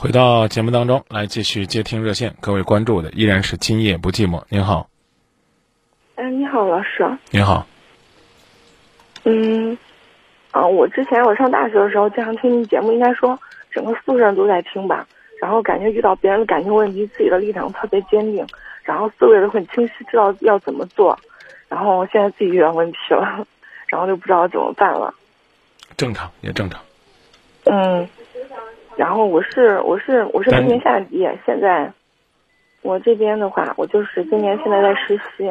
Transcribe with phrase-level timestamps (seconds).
[0.00, 2.34] 回到节目当中来，继续接听热线。
[2.40, 4.42] 各位关注的依然是今夜不寂寞。
[4.48, 4.88] 您好，
[6.14, 7.06] 哎，你好，老师。
[7.30, 7.66] 您好，
[9.24, 9.76] 嗯，
[10.52, 13.38] 啊，我之前我上大学的时候经常听你节目，应该说
[13.70, 15.06] 整个宿舍人都在听吧。
[15.38, 18.46] 然后感觉遇到别人的感情问题，自己的立场特别坚定，
[18.82, 21.18] 然后思维都很清晰，知道要怎么做。
[21.68, 23.46] 然后现在自己遇到问题了，
[23.86, 25.12] 然后就不知道怎么办了。
[25.98, 26.80] 正常也正常。
[27.64, 28.08] 嗯。
[29.00, 31.90] 然后我是我是我是今年夏天毕业，现在
[32.82, 35.50] 我这边的话，我就是今年现在在实习，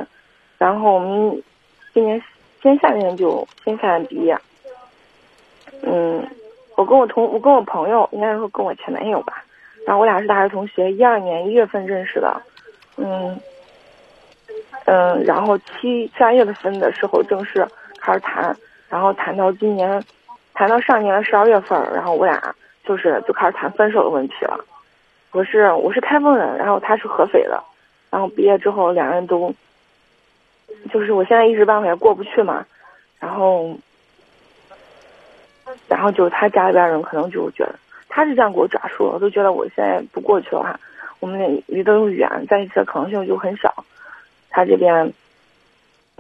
[0.60, 1.42] 然后我们
[1.92, 2.22] 今年
[2.62, 4.38] 先夏天就先夏天毕业。
[5.82, 6.24] 嗯，
[6.78, 9.44] 我跟我同我跟我朋友，应该说跟我前男友吧，
[9.84, 12.40] 然后我俩是大学同学，一二年一月份认识的，
[12.98, 13.36] 嗯
[14.86, 17.68] 嗯，然后七七八月份的时候正式
[18.00, 18.56] 开始谈，
[18.90, 20.04] 然后谈到今年，
[20.54, 22.56] 谈到上年的十二月份，然后我俩。
[22.90, 24.66] 就是就开始谈分手的问题了，
[25.32, 27.64] 我是我是开封人，然后他是合肥的，
[28.10, 29.54] 然后毕业之后两人都，
[30.92, 32.66] 就是我现在一时半会也过不去嘛，
[33.20, 33.78] 然后，
[35.88, 37.76] 然后就他家里边人可能就觉得
[38.08, 40.80] 他是这样给我转述，我都觉得我现在不过去的话，
[41.20, 43.72] 我们离得又远，在一起的可能性就很小，
[44.50, 45.14] 他这边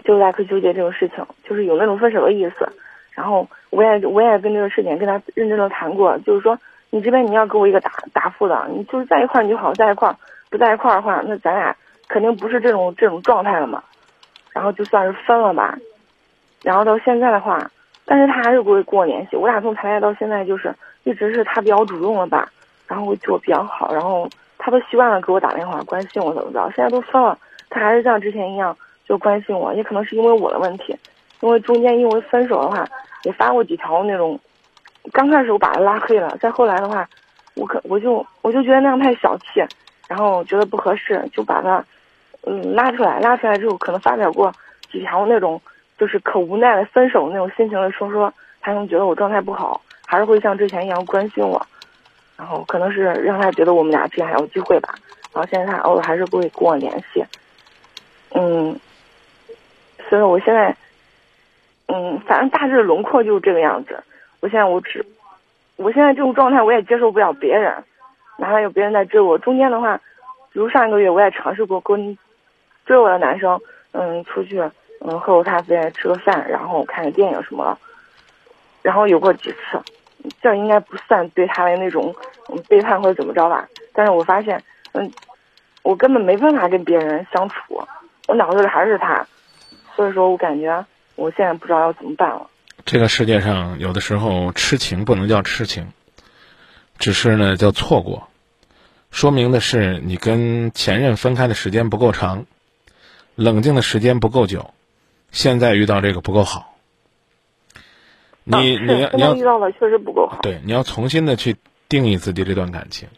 [0.03, 2.71] 就在可纠结这种事情，就是有那种分手的意思。
[3.13, 6.57] 然后我也我也跟这个事情跟他认真的谈过，就是说
[6.89, 10.15] 你这边你要给我一个答答复的，你就是在一块儿你就好在一块儿，
[10.49, 11.75] 不在一块儿的话，那咱俩
[12.07, 13.83] 肯定不是这种这种状态了嘛。
[14.51, 15.77] 然后就算是分了吧。
[16.63, 17.69] 然后到现在的话，
[18.05, 19.35] 但是他还是不会跟我联系。
[19.35, 20.73] 我俩从谈恋爱到现在就是
[21.03, 22.49] 一直是他比较主动了吧，
[22.87, 26.69] 然后对我比较好，然后他都习惯了给我打电话关心我怎么着。
[26.75, 27.37] 现在都分了，
[27.69, 30.93] 他还是像之前一样就关心我，也可能是因为我的问题，
[31.41, 32.87] 因为中间因为分手的话。
[33.23, 34.39] 也发过几条那种，
[35.11, 37.05] 刚开始我把他拉黑了，再后来的话，
[37.53, 39.61] 我可我就我就觉得那样太小气，
[40.07, 41.83] 然后觉得不合适，就把他
[42.43, 44.49] 嗯拉出来，拉出来之后可能发表过
[44.89, 45.61] 几条那种
[45.97, 51.61] 就是可无奈的分手那种心情的说说，他能觉得我状态不好，还是会像之前一样关心我，
[52.37, 54.95] 然后可能是让他觉得我们俩之间还有机会吧，
[55.33, 57.21] 然后现在他偶尔还是不会跟我联系，
[58.33, 58.79] 嗯，
[60.09, 60.73] 所以我现在。
[61.91, 64.01] 嗯，反正大致轮廓就是这个样子。
[64.41, 65.03] 我现在我只，
[65.75, 67.83] 我现在这种状态我也接受不了别人，
[68.37, 69.37] 哪怕有别人在追我。
[69.39, 69.97] 中间的话，
[70.53, 72.15] 比如上一个月我也尝试过跟
[72.85, 73.59] 追我的男生，
[73.91, 74.61] 嗯，出去，
[75.01, 77.77] 嗯，喝个咖啡，吃个饭，然后看个电影什么的，
[78.83, 79.81] 然后有过几次，
[80.41, 82.15] 这应该不算对他的那种
[82.67, 83.67] 背叛或者怎么着吧。
[83.93, 84.61] 但是我发现，
[84.91, 85.11] 嗯，
[85.81, 87.83] 我根本没办法跟别人相处，
[88.27, 89.25] 我脑子里还是他，
[89.95, 90.85] 所以说我感觉。
[91.19, 92.49] 我现在不知道要怎么办了。
[92.85, 95.87] 这个世界上有的时候痴情不能叫痴情，
[96.97, 98.29] 只是呢叫错过，
[99.11, 102.45] 说明的是你跟前任分开的时间不够长，
[103.35, 104.73] 冷静的时间不够久，
[105.29, 106.73] 现在遇到这个不够好。
[108.45, 110.39] 你你要你要遇到的确实不够好。
[110.41, 111.57] 对，你要重新的去
[111.89, 113.09] 定义自己这段感情。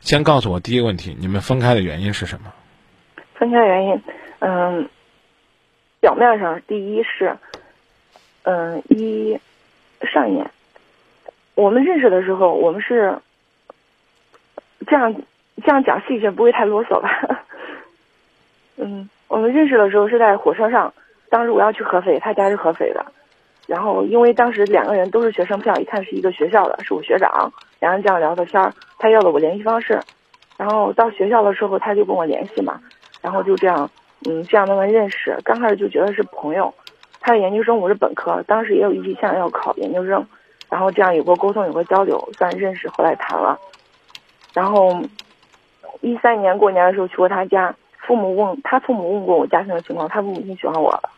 [0.00, 2.52] 先告诉我第一个问题，你们分开的原因是什么？
[3.34, 4.02] 分开原因，
[4.38, 4.88] 嗯。
[6.04, 7.34] 表面上，第一是，
[8.42, 9.40] 嗯，一
[10.02, 10.50] 上一年
[11.54, 13.16] 我们认识的时候，我们是
[14.86, 15.14] 这样
[15.64, 17.46] 这样讲细节，不会太啰嗦吧？
[18.76, 20.92] 嗯，我们认识的时候是在火车上，
[21.30, 23.06] 当时我要去合肥，他家是合肥的，
[23.66, 27.50] 然后因为当时两个人都是学生票，一看是一个学校的，是我学长，
[27.80, 29.98] 两人这样聊的天，他要了我联系方式，
[30.58, 32.78] 然后到学校的时候他就跟我联系嘛，
[33.22, 33.90] 然后就这样。
[34.26, 36.72] 嗯，这样慢慢认识，刚开始就觉得是朋友。
[37.20, 40.22] 他是研究生，我是本科，当时也有意向要考研究生，
[40.68, 42.86] 然后这样有过沟通，有过交流，算认识。
[42.90, 43.58] 后来谈了，
[44.52, 45.00] 然后
[46.02, 51.08] 一三年过年的时候去过他家，父母问他父母问过我家庭的情况，他父母挺喜欢我的。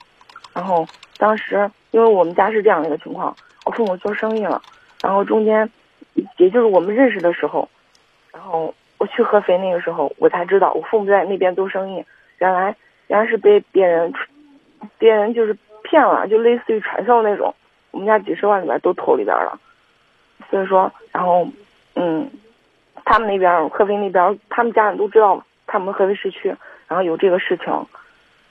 [0.54, 0.86] 然后
[1.16, 4.62] 当时因为我们家是这样的一个情况，我父母做生意了，
[5.02, 5.68] 然后中间
[6.36, 7.68] 也就是我们认识的时候，
[8.32, 12.04] 然后我去合肥那个时候，我才知道我父母在那边做生意，
[12.38, 12.76] 原来。
[13.06, 14.12] 人家是被别人，
[14.98, 17.54] 别人就是骗了，就类似于传销那种。
[17.92, 19.58] 我们家几十万里边都投里边了，
[20.50, 21.48] 所以说，然后，
[21.94, 22.28] 嗯，
[23.04, 26.54] 他们那边合肥那边，他们家人都知道，他们合肥市区，
[26.88, 27.72] 然后有这个事情，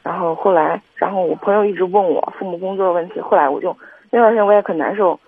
[0.02, 3.78] 然后后来，然后我朋友一直问我父母工作的问题，后来我就
[4.10, 5.20] 那段时间我也很难受，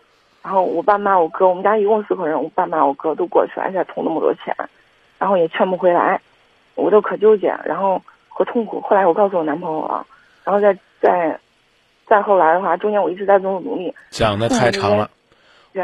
[0.41, 4.55] 然后我爸妈我哥，我们家一共四口人，我爸妈我哥都过去了，而且投那么多钱，
[5.19, 6.19] 然后也劝不回来，
[6.73, 8.01] 我都可纠结，然后。
[8.37, 8.79] 和痛苦。
[8.81, 10.05] 后来我告诉我男朋友了，
[10.43, 11.39] 然后再再
[12.05, 13.95] 再后来的话，中间我一直在做努力。
[14.11, 15.09] 讲的太长了，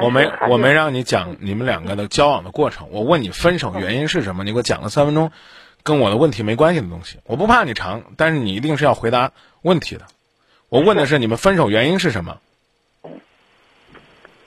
[0.03, 5.31] 我没我没让你讲你们两个的交往的过程，我问你分手原因是什么，你给我讲了三分钟，
[5.81, 7.17] 跟我的问题没关系的东西。
[7.25, 9.31] 我不怕你长，但是你一定是要回答
[9.63, 10.03] 问题的。
[10.69, 12.37] 我问的是你们分手原因是什么？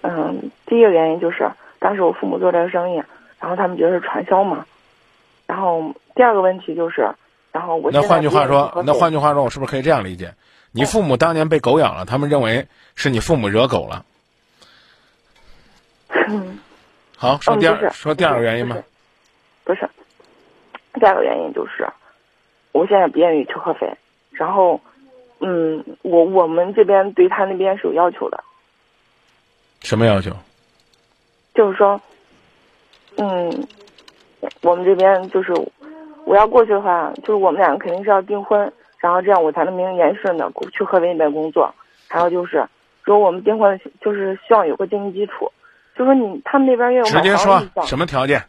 [0.03, 1.51] 嗯，第一个原因就是
[1.81, 3.03] 当时我父母做这个生意，
[3.41, 4.65] 然后他们觉得是传销嘛。
[5.49, 7.11] 然后第二个问题就是，
[7.57, 10.35] 然后我那换句话说，那换句话说，我是不是可以这样理解？
[10.73, 14.05] 你父母当年被狗咬了，他们认为是你父母惹狗了。
[17.17, 18.77] 好，说第二，说第二个原因吧。
[19.65, 19.89] 不是，
[20.93, 21.89] 第二个原因就是，
[22.73, 23.91] 我现在不愿意去合肥。
[24.33, 24.79] 然后，
[25.41, 28.45] 嗯，我我们这边对他那边是有要求的。
[29.81, 30.31] 什么要求？
[31.55, 31.99] 就是说，
[33.17, 33.67] 嗯，
[34.61, 35.55] 我们这边就是
[36.37, 41.75] 我要过去的话，就是我们两个肯定是要订婚，然后这样我才能名正言顺的去合肥那边工作。
[42.09, 42.63] 还有就是，
[43.07, 45.51] 说我们订婚就是希望有个经济基础。
[45.97, 48.45] 就说你他们那边愿意直接说什么条件？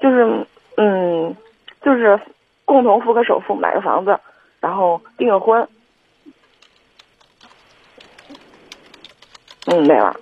[0.00, 0.44] 就是
[0.76, 1.32] 嗯，
[1.80, 2.20] 就是
[2.64, 4.18] 共同付个首付买个房子，
[4.58, 5.68] 然后订个婚。
[9.66, 10.16] 嗯，没了。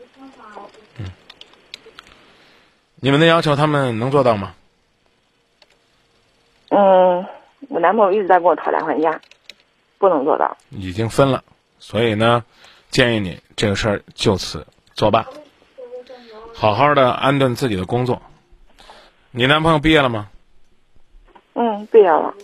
[0.98, 1.06] 嗯，
[2.96, 4.54] 你们的要求他们能做到吗？
[6.76, 7.24] 嗯，
[7.68, 9.20] 我男朋友一直在跟我讨价还价，
[9.98, 10.56] 不能做到。
[10.70, 11.44] 已经分了，
[11.78, 12.44] 所以呢，
[12.90, 15.24] 建议你这个事儿就此作罢。
[16.52, 18.20] 好好的安顿自己的工作。
[19.30, 20.28] 你男朋友毕业了吗？
[21.54, 22.34] 嗯，毕业了。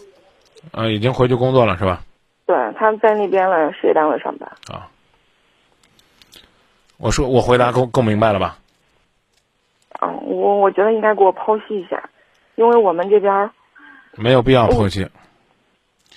[0.73, 2.03] 啊，已经回去工作了是吧？
[2.47, 4.49] 对，他在那边了事业单位上班。
[4.73, 4.89] 啊。
[6.99, 8.59] 我说，我回答够够明白了吧？
[10.01, 12.11] 嗯，我我觉得应该给我剖析一下，
[12.57, 13.51] 因为我们这边
[14.17, 15.09] 没有必要剖析。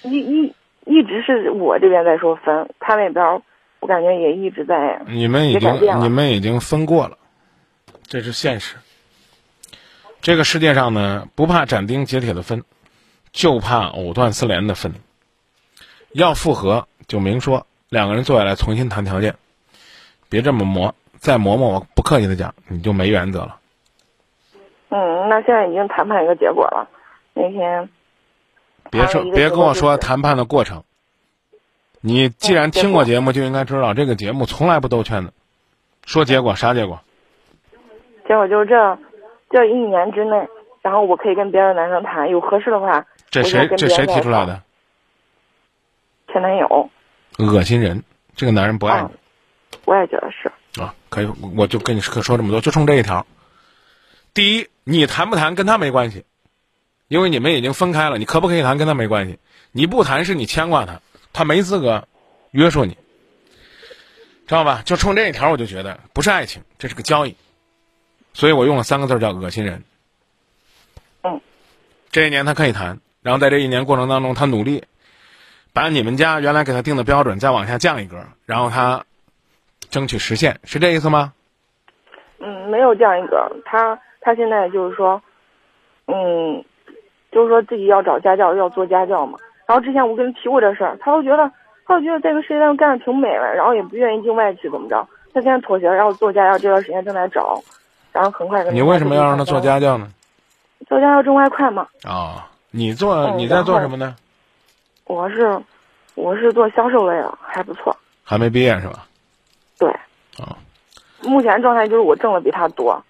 [0.04, 0.54] 一一
[0.86, 3.42] 一直是我这边在说分，他那边
[3.80, 5.02] 我感觉也一直在。
[5.08, 7.18] 你们已经你们已经分过了。
[8.04, 8.76] 这是现实。
[10.22, 12.64] 这个世界上呢，不怕斩钉截铁的分，
[13.32, 14.94] 就怕藕断丝连的分。
[16.14, 19.36] 要复合就明说，两个人坐下来重新谈条件，
[20.30, 23.58] 别这么磨，再磨磨，我不客气的讲，你就没原则了。
[24.90, 26.88] 嗯，那现在已经谈判一个结果了。
[27.34, 27.90] 那天，
[28.92, 30.84] 别说，别跟我说谈判的过程。
[32.02, 35.34] 你既然听过节目，就应该知道这个节目从来不兜圈子。
[36.06, 37.02] 说结果啥结果？
[38.28, 39.00] 结果就是这，
[39.50, 40.48] 这一年之内，
[40.82, 44.62] 然后我可以跟别的男生谈，有合适的话，这谁这谁提出来的？
[46.32, 46.90] 前男友。
[47.40, 48.04] 恶心人，
[48.36, 49.10] 这个男人不爱你。
[49.86, 50.52] 我也觉得是。
[50.82, 53.26] 啊，可以，我就跟你说说这么多，就冲这一条。
[54.34, 56.26] 第一，你谈不谈跟他没关系，
[57.14, 59.38] 因为你们已经分开了，你可不可以谈跟他没关系。
[59.72, 61.00] 你不谈是你牵挂他，
[61.32, 62.08] 他没资格
[62.50, 62.98] 约束你，
[64.48, 64.82] 知道吧？
[64.84, 67.36] 就冲这一条，我就觉得不是爱情，这是个交易。
[68.34, 69.84] 所以我用了三个字叫恶心人。
[71.22, 71.40] 嗯，
[72.10, 74.84] 这一年他可以谈，然后在这一年过程当中，他努力
[75.72, 79.06] 把你们家原来给他定的标准再往下降一格，然后他
[79.92, 81.32] 争取实现，是这意思吗？
[82.40, 85.22] 嗯，没有降一格，他他现在就是说，
[86.08, 86.66] 嗯，
[87.34, 89.38] 就是说自己要找家教，要做家教嘛。
[89.66, 91.50] 然后之前我跟他提过这事儿，他都觉得
[91.86, 95.08] 他都觉得这个事业单位干的挺美了，然后也不愿意进外企怎么着。
[95.34, 97.60] 他现在妥协，然后做家教，这段时间正在找。
[98.12, 98.64] 然后很快。
[98.66, 100.08] 你为什么要让他做家教呢？
[100.88, 101.88] 做家教挣外快嘛。
[102.04, 104.16] 啊，你做你在做什么呢？
[105.06, 105.60] 我是，
[106.14, 107.96] 我是做销售类的，还不错。
[108.24, 109.06] 还没毕业是吧？
[109.80, 109.90] 对。
[110.38, 110.56] 啊。
[111.24, 113.02] 目前状态就是我挣的比他多，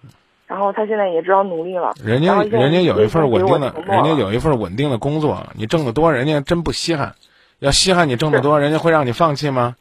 [0.46, 1.92] 然后他现在也知道努力了。
[2.02, 7.14] 人家人家有一份稳定的，人家有一份稳定的工作，你挣得多，人家真不稀罕。
[7.60, 9.76] 要稀罕你挣得多，人家会让你放弃吗？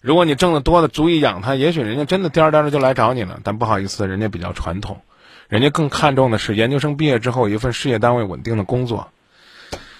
[0.00, 3.40] 如果你挣得多的足以养他，也许人家真的颠颠的就来找你了。
[3.42, 5.00] 但不好意思，人家比较传统，
[5.48, 9.08] 人家更看重的是研究生毕业之后一份事业单位稳定的工作。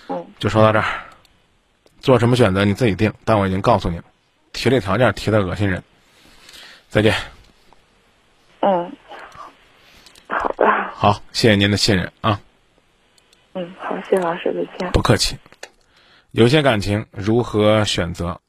[0.09, 0.85] 嗯，就说到这儿，
[2.01, 3.13] 做什么选择你自己定。
[3.25, 4.05] 但我已经告诉你了，
[4.53, 5.83] 提这条件提的恶心人。
[6.89, 7.15] 再见。
[8.61, 8.93] 嗯，
[10.29, 10.67] 好的。
[11.07, 12.41] 好，谢谢您的信任啊。
[13.53, 14.91] 嗯，好，谢谢老师，再见。
[14.91, 15.37] 不客气。
[16.33, 18.41] 有些感情如何选择？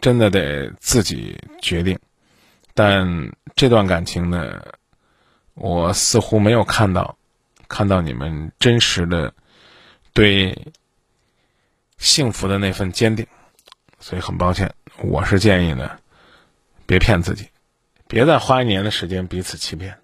[0.00, 1.96] 真的得自己决定，
[2.74, 4.60] 但这段感情呢，
[5.54, 7.16] 我似乎没有看到，
[7.68, 9.32] 看到你们真实的
[10.12, 10.72] 对
[11.98, 13.24] 幸福的那份坚定，
[14.00, 15.96] 所以很抱歉，我是建议呢，
[16.86, 17.48] 别骗自己，
[18.08, 19.96] 别再花一年的时间彼此欺骗。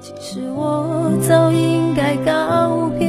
[0.00, 3.08] 其实我早应该告别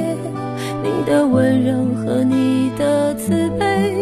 [0.84, 3.96] 你的温柔和你的慈悲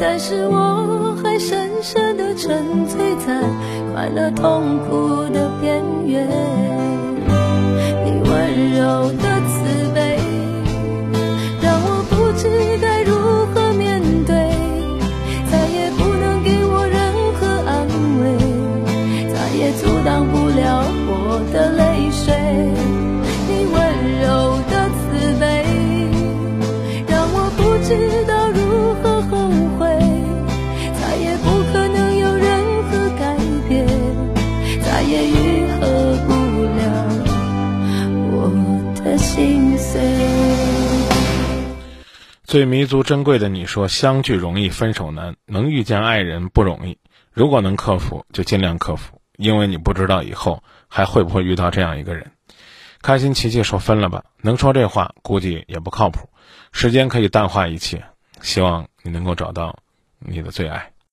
[0.00, 3.40] 但是我还深深的沉醉在
[3.92, 6.26] 快乐痛苦的边缘
[8.04, 10.18] 你温柔的慈悲
[11.62, 12.48] 让我不知
[12.80, 13.14] 该如
[13.54, 14.34] 何面对
[15.50, 17.86] 再也不能给我任何安
[18.20, 21.87] 慰再也阻挡不了我的泪。
[27.88, 29.88] 知道如何后悔，
[30.92, 33.34] 再也不可能有任何改
[33.66, 33.86] 变，
[34.82, 35.80] 再也愈合
[36.26, 36.34] 不
[36.76, 36.82] 了
[38.30, 40.02] 我的心碎
[42.44, 46.98] 最弥足珍贵的，你说相聚容易分手难，能遇见爱人不容易。
[47.32, 52.32] 如果能克服，就尽量克服，因为你不知道以后还会不会遇到这样一个人。
[53.00, 56.28] 开心琪琪说分了吧，能说这话估计也不靠谱。
[56.72, 58.04] 时间可以淡化一切，
[58.42, 59.78] 希望你能够找到
[60.18, 60.92] 你的最爱。